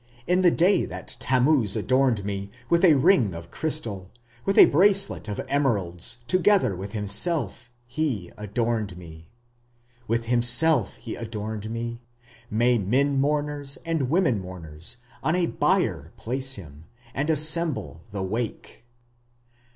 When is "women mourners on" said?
14.09-15.35